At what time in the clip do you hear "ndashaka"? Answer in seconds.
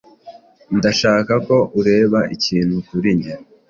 0.77-1.33